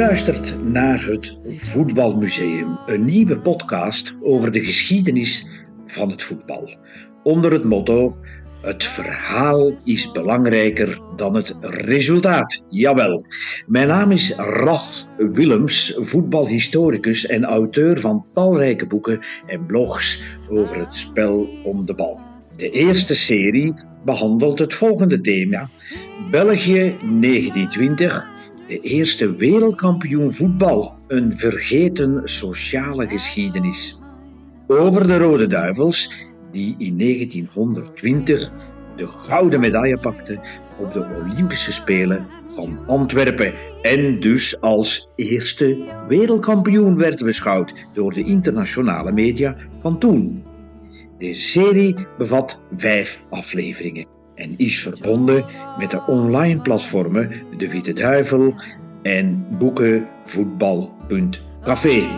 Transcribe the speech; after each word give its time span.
luistert 0.00 0.56
naar 0.62 1.04
het 1.04 1.38
Voetbalmuseum, 1.46 2.78
een 2.86 3.04
nieuwe 3.04 3.38
podcast 3.38 4.14
over 4.22 4.50
de 4.50 4.64
geschiedenis 4.64 5.46
van 5.86 6.10
het 6.10 6.22
voetbal. 6.22 6.76
Onder 7.22 7.52
het 7.52 7.64
motto: 7.64 8.16
Het 8.62 8.84
verhaal 8.84 9.72
is 9.84 10.12
belangrijker 10.12 11.00
dan 11.16 11.34
het 11.34 11.56
resultaat. 11.60 12.64
Jawel. 12.68 13.24
Mijn 13.66 13.88
naam 13.88 14.10
is 14.10 14.34
Raf 14.36 15.06
Willems, 15.16 15.94
voetbalhistoricus 15.96 17.26
en 17.26 17.44
auteur 17.44 18.00
van 18.00 18.26
talrijke 18.34 18.86
boeken 18.86 19.20
en 19.46 19.66
blogs 19.66 20.22
over 20.48 20.78
het 20.78 20.94
spel 20.94 21.48
om 21.64 21.86
de 21.86 21.94
bal. 21.94 22.20
De 22.56 22.70
eerste 22.70 23.14
serie 23.14 23.74
behandelt 24.04 24.58
het 24.58 24.74
volgende 24.74 25.20
thema: 25.20 25.68
België 26.30 26.94
1920 27.20 28.38
de 28.70 28.80
eerste 28.80 29.36
wereldkampioen 29.36 30.34
voetbal, 30.34 30.94
een 31.08 31.38
vergeten 31.38 32.20
sociale 32.24 33.08
geschiedenis. 33.08 33.98
Over 34.66 35.06
de 35.06 35.18
Rode 35.18 35.46
Duivels, 35.46 36.12
die 36.50 36.74
in 36.78 36.98
1920 36.98 38.50
de 38.96 39.06
gouden 39.06 39.60
medaille 39.60 39.98
pakten 39.98 40.40
op 40.78 40.92
de 40.92 41.06
Olympische 41.22 41.72
Spelen 41.72 42.26
van 42.54 42.78
Antwerpen 42.86 43.54
en 43.82 44.20
dus 44.20 44.60
als 44.60 45.10
eerste 45.16 45.78
wereldkampioen 46.08 46.96
werd 46.96 47.24
beschouwd 47.24 47.74
door 47.94 48.12
de 48.12 48.24
internationale 48.24 49.12
media 49.12 49.56
van 49.80 49.98
toen. 49.98 50.44
Deze 51.18 51.40
serie 51.40 52.06
bevat 52.18 52.62
vijf 52.72 53.24
afleveringen 53.30 54.19
en 54.40 54.54
is 54.56 54.82
verbonden 54.82 55.44
met 55.78 55.90
de 55.90 56.06
online 56.06 56.60
platformen 56.60 57.30
De 57.56 57.70
Witte 57.70 57.92
Duivel 57.92 58.54
en 59.02 59.46
boekenvoetbal.café. 59.58 62.08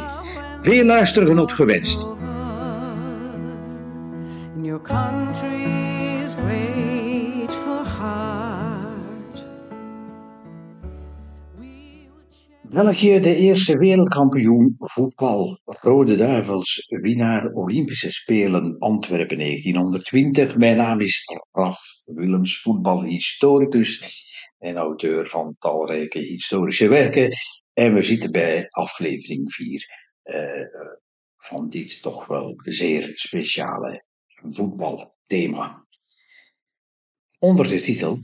Veel 0.60 0.84
luistergenot 0.84 1.52
gewenst. 1.52 2.10
België 12.72 13.18
de 13.20 13.36
eerste 13.36 13.76
wereldkampioen 13.78 14.74
voetbal. 14.78 15.60
Rode 15.64 16.14
Duivels, 16.16 16.86
winnaar 16.88 17.52
Olympische 17.52 18.10
Spelen 18.10 18.78
Antwerpen 18.78 19.38
1920. 19.38 20.56
Mijn 20.56 20.76
naam 20.76 21.00
is 21.00 21.24
Raf 21.50 21.78
Willems, 22.04 22.60
voetbalhistoricus 22.60 24.02
en 24.58 24.76
auteur 24.76 25.26
van 25.26 25.56
talrijke 25.58 26.18
historische 26.18 26.88
werken. 26.88 27.30
En 27.72 27.94
we 27.94 28.02
zitten 28.02 28.32
bij 28.32 28.66
aflevering 28.68 29.52
4 29.52 29.86
uh, 30.24 30.66
van 31.36 31.68
dit 31.68 32.02
toch 32.02 32.26
wel 32.26 32.54
zeer 32.62 33.10
speciale 33.14 34.04
voetbalthema. 34.48 35.86
Onder 37.38 37.68
de 37.68 37.80
titel 37.80 38.18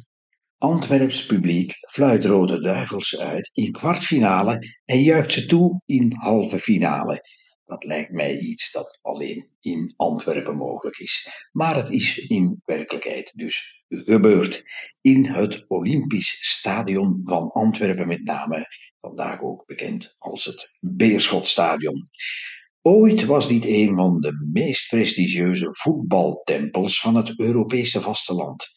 Antwerps 0.60 1.26
publiek 1.26 1.72
fluit 1.90 2.24
Rode 2.24 2.60
Duivels 2.60 3.18
uit 3.18 3.50
in 3.52 3.72
kwartfinale 3.72 4.80
en 4.84 5.02
juicht 5.02 5.32
ze 5.32 5.46
toe 5.46 5.82
in 5.86 6.12
halve 6.16 6.58
finale. 6.58 7.22
Dat 7.64 7.84
lijkt 7.84 8.12
mij 8.12 8.38
iets 8.38 8.72
dat 8.72 8.98
alleen 9.02 9.48
in 9.60 9.94
Antwerpen 9.96 10.56
mogelijk 10.56 10.98
is. 10.98 11.28
Maar 11.52 11.76
het 11.76 11.90
is 11.90 12.18
in 12.18 12.62
werkelijkheid 12.64 13.32
dus 13.34 13.84
gebeurd. 13.88 14.64
In 15.00 15.24
het 15.24 15.64
Olympisch 15.68 16.38
Stadion 16.40 17.20
van 17.24 17.50
Antwerpen 17.50 18.06
met 18.06 18.24
name, 18.24 18.66
vandaag 19.00 19.40
ook 19.40 19.66
bekend 19.66 20.14
als 20.18 20.44
het 20.44 20.76
Beerschotstadion. 20.80 22.08
Ooit 22.82 23.24
was 23.24 23.48
dit 23.48 23.64
een 23.64 23.96
van 23.96 24.20
de 24.20 24.48
meest 24.52 24.88
prestigieuze 24.88 25.68
voetbaltempels 25.74 27.00
van 27.00 27.14
het 27.16 27.40
Europese 27.40 28.00
vasteland 28.00 28.76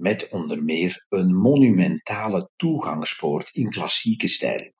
met 0.00 0.28
onder 0.30 0.64
meer 0.64 1.06
een 1.08 1.34
monumentale 1.34 2.50
toegangspoort 2.56 3.50
in 3.52 3.70
klassieke 3.70 4.28
stijl. 4.28 4.72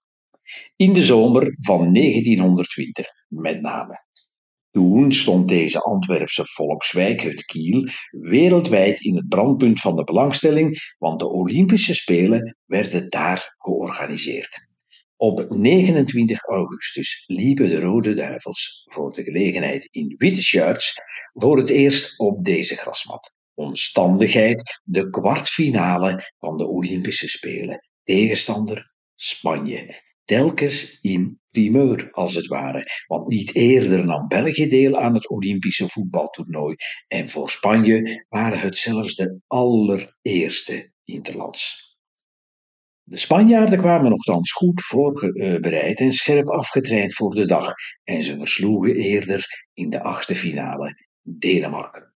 In 0.77 0.93
de 0.93 1.05
zomer 1.05 1.57
van 1.61 1.95
1920 1.95 3.07
met 3.29 3.61
name. 3.61 4.05
Toen 4.71 5.13
stond 5.13 5.49
deze 5.49 5.81
Antwerpse 5.81 6.45
volkswijk, 6.47 7.21
het 7.21 7.45
Kiel, 7.45 7.89
wereldwijd 8.11 9.01
in 9.01 9.17
het 9.17 9.29
brandpunt 9.29 9.81
van 9.81 9.97
de 9.97 10.05
belangstelling, 10.05 10.95
want 10.99 11.21
de 11.21 11.29
Olympische 11.29 11.95
Spelen 11.95 12.57
werden 12.65 13.11
daar 13.11 13.55
georganiseerd. 13.59 14.69
Op 15.17 15.47
29 15.49 16.43
augustus 16.43 17.25
liepen 17.27 17.69
de 17.69 17.81
Rode 17.81 18.15
Duivels 18.15 18.87
voor 18.91 19.13
de 19.13 19.23
gelegenheid 19.23 19.89
in 19.91 20.15
witte 20.19 20.43
shirts 20.43 20.95
voor 21.33 21.59
het 21.59 21.69
eerst 21.69 22.19
op 22.19 22.45
deze 22.45 22.77
grasmat 22.77 23.39
omstandigheid 23.60 24.81
de 24.84 25.10
kwartfinale 25.10 26.32
van 26.38 26.59
de 26.59 26.66
Olympische 26.66 27.28
Spelen. 27.28 27.88
Tegenstander 28.04 28.93
Spanje. 29.15 30.09
Telkens 30.25 30.98
in 31.00 31.41
primeur, 31.50 32.09
als 32.10 32.34
het 32.34 32.47
ware. 32.47 32.87
Want 33.06 33.28
niet 33.28 33.54
eerder 33.54 34.04
nam 34.04 34.28
België 34.28 34.66
deel 34.66 34.98
aan 34.98 35.15
het 35.15 35.28
Olympische 35.28 35.88
voetbaltoernooi. 35.88 36.75
En 37.09 37.28
voor 37.28 37.50
Spanje 37.50 38.26
waren 38.28 38.60
het 38.60 38.78
zelfs 38.78 39.15
de 39.15 39.41
allereerste 39.47 40.92
interlands. 41.04 41.88
De 43.03 43.16
Spanjaarden 43.16 43.78
kwamen 43.78 44.10
nogthans 44.10 44.53
goed 44.53 44.82
voorbereid 44.82 46.00
en 46.00 46.12
scherp 46.12 46.48
afgetraind 46.48 47.15
voor 47.15 47.34
de 47.34 47.47
dag. 47.47 47.72
En 48.04 48.22
ze 48.22 48.38
versloegen 48.38 48.94
eerder 48.94 49.69
in 49.75 49.91
de 49.91 50.03
achtste 50.03 50.34
finale 50.34 51.09
Denemarken. 51.22 52.09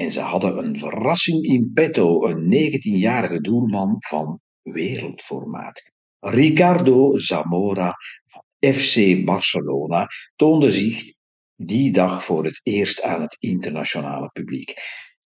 En 0.00 0.12
ze 0.12 0.20
hadden 0.20 0.58
een 0.58 0.78
verrassing 0.78 1.44
in 1.44 1.70
petto, 1.74 2.24
een 2.24 2.52
19-jarige 2.52 3.40
doelman 3.40 3.96
van 3.98 4.40
wereldformaat. 4.62 5.90
Ricardo 6.20 7.18
Zamora 7.18 7.94
van 8.26 8.72
FC 8.72 9.24
Barcelona 9.24 10.06
toonde 10.36 10.70
zich 10.70 11.12
die 11.56 11.92
dag 11.92 12.24
voor 12.24 12.44
het 12.44 12.60
eerst 12.62 13.02
aan 13.02 13.20
het 13.20 13.36
internationale 13.38 14.26
publiek. 14.32 14.74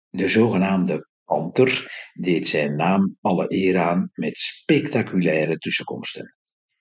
De 0.08 0.28
zogenaamde 0.28 1.08
Panter 1.24 1.92
deed 2.12 2.48
zijn 2.48 2.76
naam 2.76 3.16
alle 3.20 3.44
eer 3.48 3.78
aan 3.78 4.10
met 4.12 4.36
spectaculaire 4.36 5.58
tussenkomsten. 5.58 6.36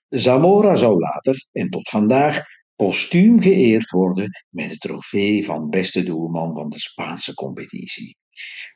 Zamora 0.09 0.75
zou 0.75 0.99
later 0.99 1.45
en 1.51 1.67
tot 1.67 1.89
vandaag 1.89 2.43
postuum 2.81 3.41
geëerd 3.41 3.89
worden 3.89 4.29
met 4.49 4.69
de 4.69 4.77
trofee 4.77 5.45
van 5.45 5.69
beste 5.69 6.03
doelman 6.03 6.53
van 6.53 6.69
de 6.69 6.79
Spaanse 6.79 7.33
competitie. 7.33 8.17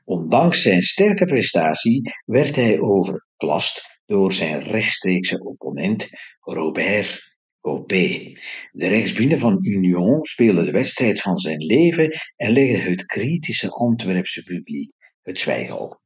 Ondanks 0.04 0.62
zijn 0.62 0.82
sterke 0.82 1.26
prestatie 1.26 2.02
werd 2.26 2.56
hij 2.56 2.80
overklast 2.80 4.02
door 4.06 4.34
zijn 4.34 4.64
rechtstreekse 4.64 5.44
opponent 5.44 6.08
Robert 6.40 7.22
Copé. 7.62 8.32
De 8.72 8.88
rechtsbinnen 8.88 9.40
van 9.40 9.58
Union 9.62 10.26
speelde 10.26 10.66
de 10.66 10.72
wedstrijd 10.72 11.22
van 11.22 11.38
zijn 11.38 11.66
leven 11.66 12.10
en 12.36 12.52
legde 12.52 12.78
het 12.78 13.06
kritische 13.06 13.70
Antwerpse 13.70 14.44
publiek 14.44 14.92
het 15.22 15.40
zwijgen 15.40 15.80
op 15.80 16.04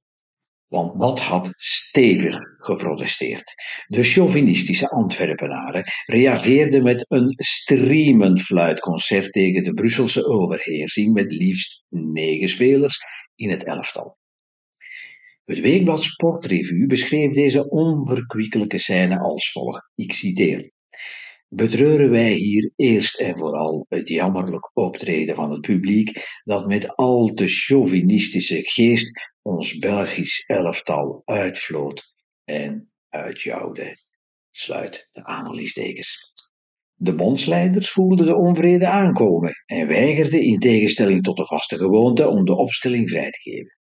want 0.70 1.00
dat 1.00 1.20
had 1.20 1.54
stevig 1.56 2.40
geprotesteerd. 2.58 3.54
De 3.88 4.04
chauvinistische 4.04 4.90
Antwerpenaren 4.90 5.84
reageerden 6.06 6.84
met 6.84 7.06
een 7.08 7.34
streamend 7.36 8.42
fluitconcert 8.42 9.32
tegen 9.32 9.64
de 9.64 9.74
Brusselse 9.74 10.26
overheersing 10.26 11.14
met 11.14 11.32
liefst 11.32 11.84
negen 11.90 12.50
spelers 12.50 12.98
in 13.36 13.50
het 13.50 13.64
elftal. 13.64 14.18
Het 15.46 15.60
weekblad 15.60 16.04
Sportrevue 16.04 16.86
beschreef 16.86 17.34
deze 17.34 17.70
onverkwikkelijke 17.70 18.78
scène 18.78 19.20
als 19.20 19.52
volgt. 19.52 19.92
Ik 19.96 20.14
citeer 20.14 20.72
betreuren 21.50 22.10
wij 22.10 22.32
hier 22.34 22.72
eerst 22.76 23.20
en 23.20 23.38
vooral 23.38 23.86
het 23.90 24.08
jammerlijk 24.08 24.72
optreden 24.74 25.36
van 25.36 25.52
het 25.52 25.62
publiek 25.62 26.40
dat 26.44 26.68
met 26.68 26.96
al 26.96 27.28
te 27.34 27.48
chauvinistische 27.48 28.64
geest 28.64 29.34
ons 29.42 29.78
Belgisch 29.78 30.44
elftal 30.48 31.22
uitvloot 31.26 32.14
en 32.44 32.92
uitjouwde. 33.10 33.96
Sluit 34.52 35.10
de 35.12 35.24
aanhalingstekens. 35.24 36.32
De 36.94 37.16
bondsleiders 37.16 37.90
voelden 37.90 38.26
de 38.26 38.36
onvrede 38.36 38.88
aankomen 38.88 39.52
en 39.66 39.88
weigerden 39.88 40.42
in 40.42 40.60
tegenstelling 40.60 41.24
tot 41.24 41.38
de 41.38 41.46
vaste 41.46 41.78
gewoonte 41.78 42.28
om 42.28 42.46
de 42.46 42.56
opstelling 42.56 43.10
vrij 43.10 43.30
te 43.30 43.40
geven. 43.40 43.78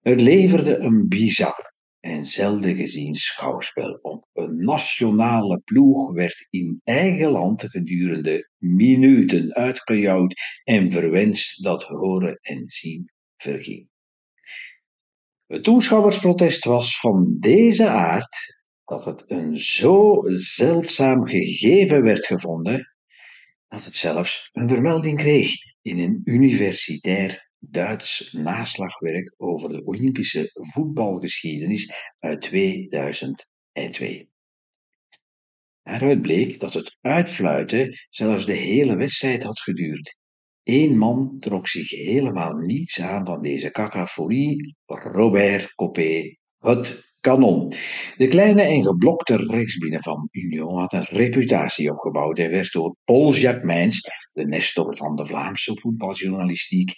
Het 0.00 0.20
leverde 0.20 0.76
een 0.76 1.08
bizar 1.08 1.76
en 2.08 2.24
zelden 2.24 2.76
gezien 2.76 3.14
schouwspel 3.14 3.98
op. 4.02 4.28
Een 4.32 4.64
nationale 4.64 5.60
ploeg 5.64 6.12
werd 6.12 6.46
in 6.50 6.80
eigen 6.84 7.30
land 7.30 7.70
gedurende 7.70 8.50
minuten 8.56 9.54
uitgejouwd 9.54 10.60
en 10.64 10.90
verwenst 10.92 11.62
dat 11.62 11.82
horen 11.82 12.38
en 12.40 12.68
zien 12.68 13.12
verging. 13.36 13.88
Het 15.46 15.64
toeschouwersprotest 15.64 16.64
was 16.64 17.00
van 17.00 17.36
deze 17.38 17.88
aard 17.88 18.56
dat 18.84 19.04
het 19.04 19.24
een 19.26 19.58
zo 19.58 20.22
zeldzaam 20.34 21.26
gegeven 21.26 22.02
werd 22.02 22.26
gevonden 22.26 22.96
dat 23.68 23.84
het 23.84 23.94
zelfs 23.94 24.48
een 24.52 24.68
vermelding 24.68 25.18
kreeg 25.18 25.50
in 25.82 25.98
een 25.98 26.20
universitair 26.24 27.47
Duits 27.58 28.32
naslagwerk 28.32 29.34
over 29.36 29.68
de 29.68 29.84
Olympische 29.84 30.50
voetbalgeschiedenis 30.52 31.92
uit 32.18 32.40
2002. 32.40 34.30
Daaruit 35.82 36.22
bleek 36.22 36.60
dat 36.60 36.74
het 36.74 36.96
uitfluiten 37.00 38.06
zelfs 38.10 38.46
de 38.46 38.52
hele 38.52 38.96
wedstrijd 38.96 39.42
had 39.42 39.60
geduurd. 39.60 40.18
Eén 40.62 40.98
man 40.98 41.36
trok 41.38 41.68
zich 41.68 41.90
helemaal 41.90 42.52
niets 42.52 43.00
aan 43.00 43.26
van 43.26 43.42
deze 43.42 43.70
cacophonie, 43.70 44.76
Robert 44.86 45.74
Copé, 45.74 46.36
het 46.58 47.08
kanon. 47.20 47.72
De 48.16 48.28
kleine 48.28 48.62
en 48.62 48.84
geblokte 48.84 49.36
rechtsbinnen 49.36 50.02
van 50.02 50.28
Union 50.30 50.78
had 50.78 50.92
een 50.92 51.06
reputatie 51.08 51.90
opgebouwd 51.90 52.38
en 52.38 52.50
werd 52.50 52.72
door 52.72 52.96
Paul 53.04 53.34
Jacquemins, 53.34 54.00
de 54.38 54.46
nestor 54.46 54.96
van 54.96 55.16
de 55.16 55.26
Vlaamse 55.26 55.76
voetbaljournalistiek, 55.76 56.92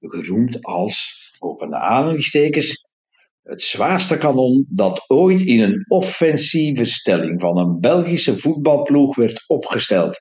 geroemd 0.00 0.64
als, 0.64 1.12
opende 1.38 1.76
aanhalingstekens, 1.76 2.94
het 3.42 3.62
zwaarste 3.62 4.18
kanon 4.18 4.66
dat 4.68 5.04
ooit 5.06 5.40
in 5.40 5.60
een 5.60 5.84
offensieve 5.88 6.84
stelling 6.84 7.40
van 7.40 7.58
een 7.58 7.80
Belgische 7.80 8.38
voetbalploeg 8.38 9.16
werd 9.16 9.44
opgesteld. 9.46 10.20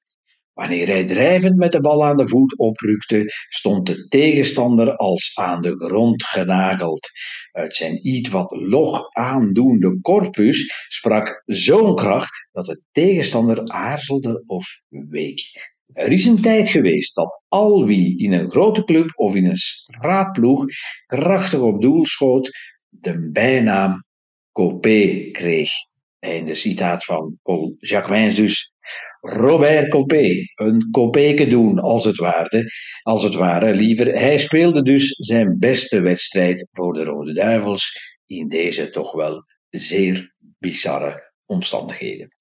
Wanneer 0.53 0.87
hij 0.87 1.05
drijvend 1.05 1.55
met 1.55 1.71
de 1.71 1.81
bal 1.81 2.05
aan 2.05 2.17
de 2.17 2.27
voet 2.27 2.57
oprukte, 2.57 3.23
stond 3.49 3.85
de 3.85 4.07
tegenstander 4.07 4.95
als 4.95 5.31
aan 5.33 5.61
de 5.61 5.75
grond 5.75 6.23
genageld. 6.23 7.09
Uit 7.51 7.75
zijn 7.75 8.07
iets 8.07 8.29
wat 8.29 8.51
log 8.51 9.09
aandoende 9.11 9.99
corpus 10.01 10.85
sprak 10.87 11.43
zo'n 11.45 11.95
kracht 11.95 12.47
dat 12.51 12.65
de 12.65 12.81
tegenstander 12.91 13.67
aarzelde 13.67 14.43
of 14.45 14.81
week. 14.89 15.74
Er 15.93 16.11
is 16.11 16.25
een 16.25 16.41
tijd 16.41 16.69
geweest 16.69 17.15
dat 17.15 17.41
al 17.47 17.85
wie 17.85 18.17
in 18.17 18.33
een 18.33 18.49
grote 18.49 18.83
club 18.83 19.11
of 19.15 19.35
in 19.35 19.45
een 19.45 19.57
straatploeg 19.57 20.65
krachtig 21.05 21.59
op 21.59 21.81
doel 21.81 22.05
schoot, 22.05 22.51
de 22.89 23.29
bijnaam 23.31 24.03
Copé 24.51 25.29
kreeg. 25.31 25.71
Einde 26.19 26.53
citaat 26.53 27.05
van 27.05 27.39
Paul 27.43 27.75
Jacquins 27.77 28.35
dus. 28.35 28.73
Robert 29.19 29.89
Copé, 29.89 30.29
een 30.55 30.89
Copéke 30.91 31.47
doen 31.47 31.79
als 31.79 32.05
het, 32.05 32.17
ware, 32.17 32.71
als 33.01 33.23
het 33.23 33.33
ware, 33.33 33.73
liever. 33.75 34.07
Hij 34.07 34.37
speelde 34.37 34.81
dus 34.81 35.09
zijn 35.09 35.59
beste 35.59 35.99
wedstrijd 35.99 36.67
voor 36.71 36.93
de 36.93 37.03
Rode 37.03 37.33
Duivels 37.33 38.15
in 38.25 38.47
deze 38.47 38.89
toch 38.89 39.11
wel 39.11 39.43
zeer 39.69 40.35
bizarre 40.59 41.33
omstandigheden. 41.45 42.35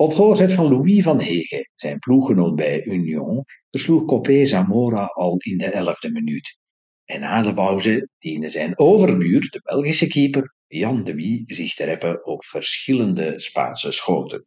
Op 0.00 0.12
voorzet 0.12 0.52
van 0.52 0.68
Louis 0.68 1.02
van 1.02 1.20
Hege, 1.20 1.70
zijn 1.74 1.98
ploeggenoot 1.98 2.54
bij 2.54 2.84
Union, 2.84 3.44
versloeg 3.70 4.04
Copé 4.04 4.44
Zamora 4.44 5.04
al 5.04 5.36
in 5.36 5.58
de 5.58 5.64
elfde 5.64 6.10
minuut. 6.10 6.58
En 7.04 7.20
na 7.20 7.42
de 7.42 7.54
pauze 7.54 8.08
diende 8.18 8.48
zijn 8.48 8.78
overbuur, 8.78 9.40
de 9.40 9.60
Belgische 9.62 10.06
keeper 10.06 10.54
Jan 10.66 11.04
de 11.04 11.14
Wie, 11.14 11.42
zich 11.46 11.74
te 11.74 11.84
reppen 11.84 12.26
op 12.26 12.44
verschillende 12.44 13.40
Spaanse 13.40 13.92
schoten. 13.92 14.46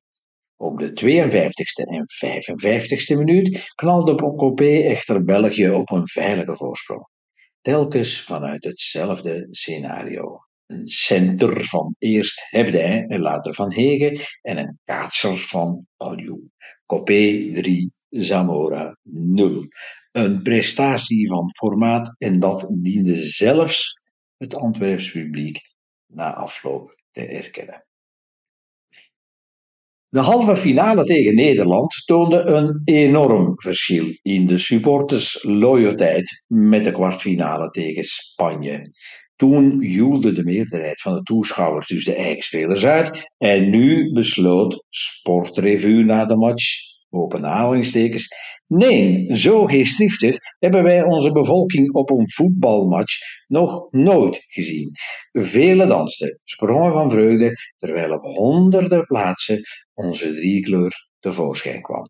Op 0.56 0.80
de 0.80 0.90
52e 0.90 1.90
en 1.90 2.06
55e 2.26 3.18
minuut 3.18 3.72
knalde 3.76 4.16
Copé 4.16 4.80
echter 4.80 5.24
België 5.24 5.70
op 5.70 5.92
een 5.92 6.08
veilige 6.08 6.56
voorsprong. 6.56 7.08
Telkens 7.62 8.22
vanuit 8.22 8.64
hetzelfde 8.64 9.48
scenario. 9.50 10.40
Een 10.66 10.88
center 10.88 11.66
van 11.66 11.96
eerst 12.00 12.46
Hebdijn 12.50 13.08
en 13.08 13.20
later 13.20 13.54
Van 13.54 13.72
Hegen 13.72 14.20
en 14.42 14.58
een 14.58 14.80
kaatser 14.86 15.38
van 15.38 15.88
Aliou. 15.98 16.50
Copé 16.86 17.52
3, 17.54 17.94
Zamora 18.10 18.98
0. 19.04 19.68
Een 20.12 20.42
prestatie 20.42 21.28
van 21.28 21.52
formaat 21.56 22.16
en 22.18 22.40
dat 22.40 22.68
diende 22.82 23.16
zelfs 23.16 24.02
het 24.38 24.56
Antwerps 24.56 25.12
publiek 25.12 25.60
na 26.08 26.34
afloop 26.34 26.96
te 27.12 27.26
erkennen. 27.28 27.86
De 30.14 30.20
halve 30.20 30.56
finale 30.56 31.04
tegen 31.04 31.36
Nederland 31.36 32.02
toonde 32.06 32.40
een 32.40 32.82
enorm 32.84 33.54
verschil 33.62 34.18
in 34.22 34.46
de 34.46 34.58
supportersloyaliteit 34.58 36.44
met 36.48 36.84
de 36.84 36.92
kwartfinale 36.92 37.70
tegen 37.70 38.04
Spanje. 38.04 38.92
Toen 39.44 39.80
joelde 39.80 40.34
de 40.34 40.44
meerderheid 40.44 41.02
van 41.02 41.14
de 41.14 41.22
toeschouwers 41.22 41.88
dus 41.88 42.06
de 42.06 42.16
eigen 42.16 42.44
spelers 42.44 42.86
uit 42.86 43.32
en 43.38 43.70
nu 43.70 44.12
besloot 44.12 44.84
Sportrevue 44.90 46.04
na 46.04 46.26
de 46.26 46.36
match, 46.36 46.64
open 47.10 47.46
aanhalingstekens, 47.46 48.28
Nee, 48.68 49.36
zo 49.36 49.66
geestdriftig 49.66 50.36
hebben 50.60 50.84
wij 50.84 51.04
onze 51.04 51.32
bevolking 51.32 51.94
op 51.94 52.10
een 52.10 52.30
voetbalmatch 52.32 53.18
nog 53.48 53.92
nooit 53.92 54.44
gezien. 54.48 54.92
Vele 55.32 55.86
dansten, 55.88 56.42
sprongen 56.44 56.92
van 56.92 57.12
vreugde, 57.12 57.54
terwijl 57.78 58.12
op 58.12 58.24
honderden 58.24 59.06
plaatsen 59.06 59.62
onze 59.94 60.34
driekleur 60.34 61.08
tevoorschijn 61.20 61.82
kwam. 61.82 62.10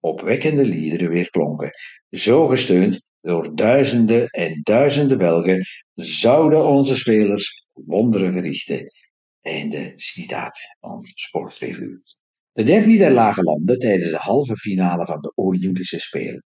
Opwekkende 0.00 0.64
liederen 0.64 1.08
weer 1.08 1.30
klonken, 1.30 1.70
zo 2.10 2.48
gesteund 2.48 3.07
door 3.20 3.54
duizenden 3.54 4.26
en 4.26 4.60
duizenden 4.62 5.18
Belgen, 5.18 5.64
zouden 5.94 6.66
onze 6.66 6.96
spelers 6.96 7.66
wonderen 7.72 8.32
verrichten. 8.32 8.86
Einde 9.40 9.92
citaat 9.94 10.58
van 10.80 11.02
Sportrevue. 11.14 12.02
De 12.52 12.62
derby 12.64 12.98
der 12.98 13.10
Lage 13.10 13.42
Landen 13.42 13.78
tijdens 13.78 14.10
de 14.10 14.16
halve 14.16 14.56
finale 14.56 15.06
van 15.06 15.20
de 15.20 15.32
Olympische 15.34 15.98
Spelen. 15.98 16.44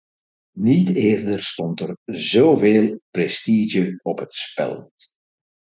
Niet 0.52 0.94
eerder 0.94 1.42
stond 1.42 1.80
er 1.80 1.96
zoveel 2.04 3.00
prestige 3.10 4.00
op 4.02 4.18
het 4.18 4.32
spel. 4.32 4.92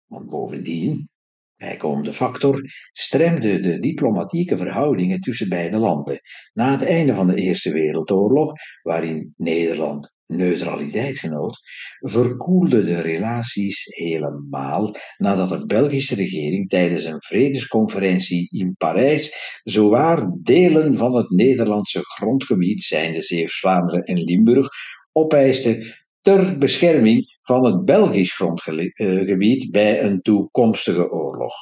Want 0.06 0.30
bovendien, 0.30 1.10
bijkomende 1.56 2.14
factor, 2.14 2.62
stremden 2.92 3.62
de 3.62 3.80
diplomatieke 3.80 4.58
verhoudingen 4.58 5.20
tussen 5.20 5.50
beide 5.50 5.78
landen 5.78 6.20
na 6.54 6.72
het 6.72 6.84
einde 6.84 7.14
van 7.14 7.28
de 7.28 7.36
Eerste 7.36 7.72
Wereldoorlog, 7.72 8.52
waarin 8.82 9.34
Nederland 9.38 10.14
neutraliteit 10.30 11.18
genoot, 11.18 11.60
verkoelde 12.00 12.84
de 12.84 13.00
relaties 13.00 13.86
helemaal 13.86 14.96
nadat 15.18 15.50
de 15.50 15.66
Belgische 15.66 16.16
regering 16.16 16.68
tijdens 16.68 17.04
een 17.04 17.22
vredesconferentie 17.22 18.48
in 18.52 18.76
Parijs 18.78 19.60
zowaar 19.64 20.32
delen 20.42 20.98
van 20.98 21.16
het 21.16 21.30
Nederlandse 21.30 22.00
grondgebied, 22.04 22.82
zijnde 22.82 23.22
Zeeuws-Vlaanderen 23.22 24.04
en 24.04 24.24
Limburg, 24.24 24.68
opeiste 25.12 25.98
ter 26.22 26.58
bescherming 26.58 27.38
van 27.42 27.66
het 27.66 27.86
Belgisch 27.86 28.36
grondgebied 28.36 29.72
bij 29.72 30.04
een 30.04 30.22
toekomstige 30.22 31.12
oorlog. 31.12 31.54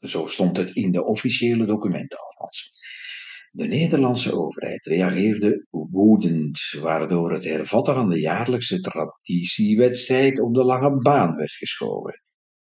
Zo 0.00 0.26
stond 0.26 0.56
het 0.56 0.70
in 0.70 0.92
de 0.92 1.04
officiële 1.04 1.66
documenten 1.66 2.18
alvast. 2.18 2.86
De 3.56 3.66
Nederlandse 3.66 4.32
overheid 4.32 4.86
reageerde 4.86 5.66
woedend, 5.70 6.60
waardoor 6.80 7.32
het 7.32 7.44
hervatten 7.44 7.94
van 7.94 8.10
de 8.10 8.20
jaarlijkse 8.20 8.80
traditiewedstrijd 8.80 10.40
op 10.40 10.54
de 10.54 10.64
lange 10.64 11.02
baan 11.02 11.36
werd 11.36 11.52
geschoven. 11.52 12.22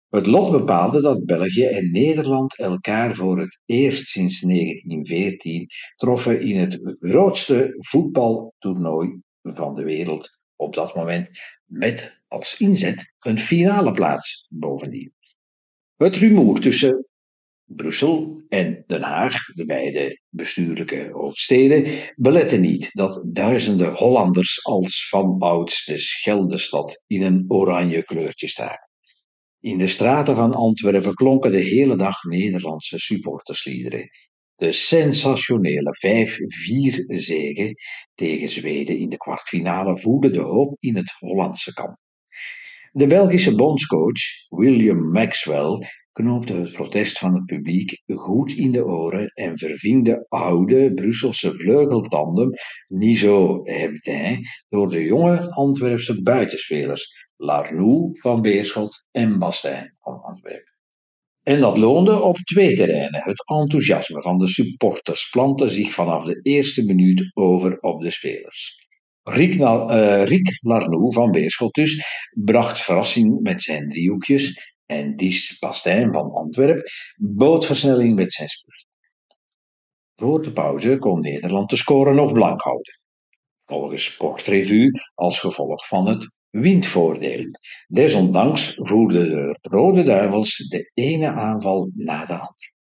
Het 0.10 0.25
lot 0.25 0.51
bepaalde 0.51 1.01
dat 1.01 1.25
België 1.25 1.65
en 1.65 1.91
Nederland 1.91 2.58
elkaar 2.58 3.15
voor 3.15 3.39
het 3.39 3.62
eerst 3.65 4.08
sinds 4.08 4.39
1914 4.39 5.67
troffen 5.96 6.41
in 6.41 6.58
het 6.58 6.98
grootste 7.00 7.74
voetbaltoernooi 7.77 9.22
van 9.41 9.74
de 9.74 9.84
wereld 9.84 10.39
op 10.55 10.74
dat 10.74 10.96
moment, 10.96 11.29
met 11.65 12.22
als 12.27 12.58
inzet 12.58 13.13
een 13.19 13.39
finale 13.39 13.91
plaats 13.91 14.48
bovendien. 14.50 15.13
Het 15.96 16.15
rumoer 16.15 16.60
tussen 16.60 17.08
Brussel 17.75 18.43
en 18.49 18.83
Den 18.88 19.01
Haag, 19.01 19.45
de 19.45 19.65
beide 19.65 20.21
bestuurlijke 20.29 21.09
hoofdsteden, 21.11 21.85
beletten 22.15 22.61
niet 22.61 22.89
dat 22.91 23.23
duizenden 23.25 23.93
Hollanders 23.93 24.65
als 24.65 25.07
vanouds 25.09 25.85
de 25.85 25.97
Scheldestad 25.97 27.03
in 27.07 27.21
een 27.21 27.45
oranje 27.47 28.03
kleurtje 28.03 28.47
staan. 28.47 28.77
In 29.59 29.77
de 29.77 29.88
straten 29.88 30.35
van 30.35 30.53
Antwerpen 30.53 31.13
klonken 31.13 31.51
de 31.51 31.63
hele 31.63 31.95
dag 31.95 32.23
Nederlandse 32.23 32.99
supportersliederen. 32.99 34.09
De 34.55 34.71
sensationele 34.71 35.95
5-4 37.01 37.05
zege 37.05 37.73
tegen 38.13 38.49
Zweden 38.49 38.97
in 38.97 39.09
de 39.09 39.17
kwartfinale 39.17 39.97
voerde 39.97 40.29
de 40.29 40.41
hoop 40.41 40.75
in 40.79 40.95
het 40.95 41.15
Hollandse 41.19 41.73
kamp. 41.73 41.97
De 42.91 43.07
Belgische 43.07 43.55
bondscoach 43.55 44.21
William 44.47 45.11
Maxwell 45.11 45.88
knoopte 46.19 46.53
het 46.53 46.71
protest 46.71 47.17
van 47.17 47.33
het 47.33 47.45
publiek 47.45 48.01
goed 48.05 48.51
in 48.51 48.71
de 48.71 48.85
oren 48.85 49.27
en 49.27 49.57
verving 49.57 50.05
de 50.05 50.25
oude 50.29 50.93
Brusselse 50.93 51.55
vleugeltandem 51.55 52.49
Nizo 52.88 53.59
Hebdin 53.63 54.39
door 54.69 54.89
de 54.89 55.03
jonge 55.03 55.51
Antwerpse 55.51 56.21
buitenspelers 56.21 57.27
Larnoux 57.35 58.19
van 58.19 58.41
Beerschot 58.41 59.05
en 59.11 59.39
Bastijn 59.39 59.95
van 59.99 60.21
Antwerpen. 60.21 60.73
En 61.43 61.59
dat 61.59 61.77
loonde 61.77 62.21
op 62.21 62.38
twee 62.38 62.75
terreinen. 62.75 63.21
Het 63.23 63.49
enthousiasme 63.49 64.21
van 64.21 64.38
de 64.38 64.47
supporters 64.47 65.29
plantte 65.29 65.69
zich 65.69 65.93
vanaf 65.93 66.25
de 66.25 66.39
eerste 66.41 66.83
minuut 66.83 67.31
over 67.33 67.79
op 67.79 68.01
de 68.01 68.11
spelers. 68.11 68.88
Rick, 69.23 69.53
uh, 69.53 70.25
Larnoux 70.61 71.13
van 71.13 71.31
Beerschot 71.31 71.73
dus 71.73 72.05
bracht 72.43 72.81
verrassing 72.81 73.39
met 73.41 73.61
zijn 73.61 73.89
driehoekjes 73.89 74.77
en 74.89 75.15
Dies 75.15 75.58
van 75.60 76.31
Antwerpen 76.31 76.84
bood 77.17 77.65
versnelling 77.65 78.15
met 78.15 78.34
zijn 78.34 78.48
spurt. 78.48 78.86
Voor 80.15 80.43
de 80.43 80.51
pauze 80.51 80.98
kon 80.98 81.22
Nederland 81.22 81.69
de 81.69 81.75
score 81.75 82.13
nog 82.13 82.34
blank 82.34 82.62
houden. 82.62 83.00
Volgens 83.58 84.03
Sportrevue 84.03 84.91
als 85.13 85.39
gevolg 85.39 85.88
van 85.88 86.08
het 86.08 86.38
windvoordeel. 86.50 87.46
Desondanks 87.88 88.74
voerden 88.75 89.29
de 89.29 89.58
Rode 89.62 90.03
Duivels 90.03 90.58
de 90.58 90.91
ene 90.93 91.27
aanval 91.27 91.91
na 91.93 92.25
de 92.25 92.34
andere. 92.34 92.74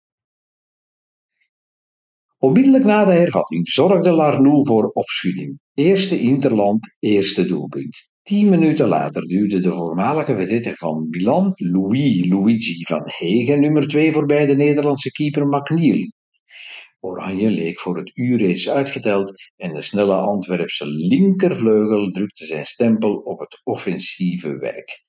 Onmiddellijk 2.37 2.83
na 2.83 3.05
de 3.05 3.11
hervatting 3.11 3.67
zorgde 3.67 4.11
Larnoux 4.11 4.67
voor 4.67 4.89
opschudding. 4.89 5.59
Eerste 5.73 6.19
Interland, 6.19 6.97
eerste 6.99 7.45
doelpunt. 7.45 8.09
Tien 8.29 8.49
minuten 8.49 8.87
later 8.87 9.27
duwde 9.27 9.59
de 9.59 9.71
voormalige 9.71 10.35
vedette 10.35 10.75
van 10.75 11.07
Milan, 11.09 11.51
Louis 11.55 12.25
Luigi 12.25 12.83
van 12.83 13.01
Hegen, 13.05 13.59
nummer 13.59 13.87
2 13.87 14.11
voorbij 14.11 14.45
de 14.45 14.55
Nederlandse 14.55 15.11
keeper 15.11 15.47
McNeil. 15.47 16.11
Oranje 16.99 17.49
leek 17.49 17.79
voor 17.79 17.97
het 17.97 18.11
uur 18.13 18.37
reeds 18.37 18.69
uitgeteld 18.69 19.33
en 19.55 19.73
de 19.73 19.81
snelle 19.81 20.13
Antwerpse 20.13 20.87
linkervleugel 20.87 22.09
drukte 22.09 22.45
zijn 22.45 22.65
stempel 22.65 23.15
op 23.15 23.39
het 23.39 23.61
offensieve 23.63 24.57
werk. 24.57 25.03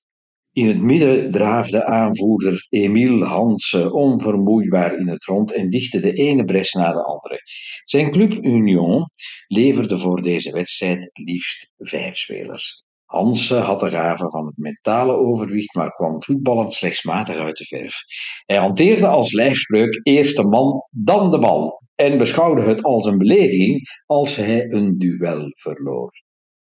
In 0.52 0.66
het 0.66 0.80
midden 0.80 1.30
draafde 1.30 1.86
aanvoerder 1.86 2.66
Emile 2.68 3.24
Hansen 3.24 3.92
onvermoeibaar 3.92 4.98
in 4.98 5.08
het 5.08 5.24
rond 5.24 5.52
en 5.52 5.70
dichtte 5.70 6.00
de 6.00 6.12
ene 6.12 6.44
bres 6.44 6.72
na 6.72 6.92
de 6.92 7.04
andere. 7.04 7.40
Zijn 7.84 8.10
club 8.10 8.32
Union 8.44 9.10
leverde 9.46 9.98
voor 9.98 10.22
deze 10.22 10.52
wedstrijd 10.52 11.10
liefst 11.12 11.72
vijf 11.78 12.16
spelers. 12.16 12.88
Hansen 13.10 13.62
had 13.62 13.80
de 13.80 13.90
gave 13.90 14.30
van 14.30 14.46
het 14.46 14.56
mentale 14.56 15.16
overwicht, 15.16 15.74
maar 15.74 15.94
kwam 15.94 16.22
voetballend 16.22 16.72
slechts 16.72 17.02
matig 17.02 17.36
uit 17.36 17.56
de 17.56 17.64
verf. 17.64 17.94
Hij 18.44 18.56
hanteerde 18.56 19.06
als 19.06 19.32
lijfspreuk 19.32 20.00
eerst 20.02 20.36
de 20.36 20.44
man, 20.44 20.86
dan 20.90 21.30
de 21.30 21.38
bal, 21.38 21.82
en 21.94 22.18
beschouwde 22.18 22.62
het 22.62 22.82
als 22.82 23.06
een 23.06 23.18
belediging 23.18 23.88
als 24.06 24.36
hij 24.36 24.70
een 24.70 24.98
duel 24.98 25.50
verloor. 25.54 26.10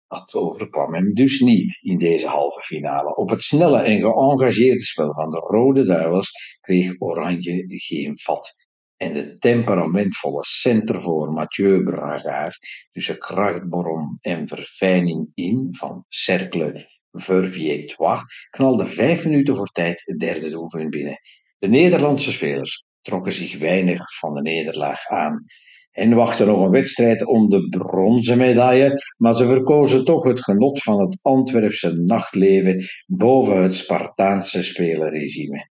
Dat 0.07 0.35
overkwam 0.35 0.93
hem 0.93 1.13
dus 1.13 1.39
niet 1.39 1.79
in 1.81 1.97
deze 1.97 2.27
halve 2.27 2.61
finale. 2.61 3.15
Op 3.15 3.29
het 3.29 3.41
snelle 3.41 3.79
en 3.79 4.01
geëngageerde 4.01 4.81
spel 4.81 5.13
van 5.13 5.29
de 5.29 5.39
Rode 5.39 5.83
Duivels 5.83 6.31
kreeg 6.61 6.95
Oranje 6.97 7.65
geen 7.67 8.19
vat. 8.19 8.53
En 8.97 9.13
de 9.13 9.37
temperamentvolle 9.37 10.43
centervoor 10.43 11.31
Mathieu 11.31 11.83
Bragard 11.83 12.57
tussen 12.91 13.17
krachtbron 13.17 14.17
en 14.21 14.47
verfijning 14.47 15.31
in 15.33 15.67
van 15.71 16.05
Cercle 16.07 16.87
Verviers-Trois 17.11 18.21
knalde 18.49 18.85
vijf 18.85 19.25
minuten 19.25 19.55
voor 19.55 19.67
tijd 19.67 20.01
het 20.05 20.19
derde 20.19 20.49
doelpunt 20.49 20.89
binnen. 20.89 21.19
De 21.57 21.67
Nederlandse 21.67 22.31
spelers 22.31 22.85
trokken 23.01 23.31
zich 23.31 23.57
weinig 23.57 24.17
van 24.17 24.33
de 24.33 24.41
nederlaag 24.41 25.07
aan 25.07 25.45
en 25.91 26.13
wachtte 26.13 26.45
nog 26.45 26.65
een 26.65 26.71
wedstrijd 26.71 27.25
om 27.25 27.49
de 27.49 27.67
bronzen 27.69 28.37
medaille, 28.37 29.01
maar 29.17 29.35
ze 29.35 29.47
verkozen 29.47 30.05
toch 30.05 30.23
het 30.23 30.43
genot 30.43 30.81
van 30.81 30.99
het 30.99 31.19
Antwerpse 31.21 31.93
nachtleven 31.93 32.85
boven 33.05 33.63
het 33.63 33.75
Spartaanse 33.75 34.63
spelerregime. 34.63 35.69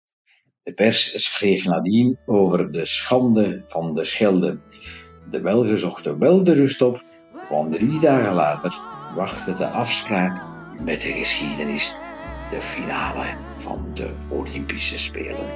De 0.63 0.73
pers 0.73 1.25
schreef 1.25 1.65
nadien 1.65 2.19
over 2.27 2.71
de 2.71 2.85
schande 2.85 3.63
van 3.67 3.95
de 3.95 4.05
Schelde. 4.05 4.59
De 5.31 5.41
welgezochte 5.41 6.19
wel 6.19 6.43
de 6.43 6.53
rust 6.53 6.83
op, 6.83 7.05
want 7.51 7.73
drie 7.73 8.01
dagen 8.01 8.35
later 8.35 8.81
wachtte 9.17 9.55
de 9.55 9.67
afspraak 9.67 10.43
met 10.85 11.01
de 11.01 11.13
geschiedenis, 11.13 11.95
de 12.51 12.63
finale 12.63 13.37
van 13.59 13.87
de 13.95 14.11
Olympische 14.29 14.99
Spelen. 14.99 15.51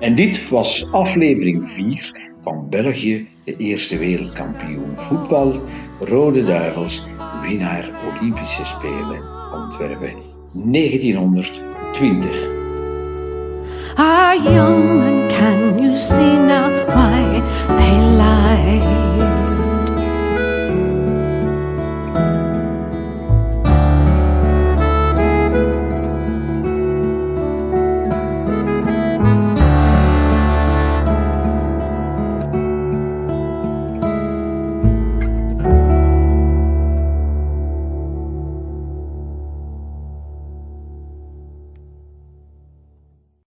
En 0.00 0.14
dit 0.14 0.48
was 0.48 0.90
aflevering 0.90 1.70
4 1.70 2.32
van 2.42 2.68
België, 2.68 3.28
de 3.44 3.56
eerste 3.56 3.98
wereldkampioen 3.98 4.98
voetbal, 4.98 5.60
Rode 6.00 6.44
Duivels, 6.44 7.06
winnaar 7.42 7.90
Olympische 8.08 8.64
Spelen 8.64 9.22
Antwerpen 9.50 10.22
1920. 10.52 12.59
Ah, 13.96 14.32
young 14.32 14.98
man, 14.98 15.30
can 15.30 15.78
you 15.78 15.96
see 15.96 16.36
now 16.36 16.68
why 16.86 17.40
they 17.76 17.96
lie? 18.16 18.99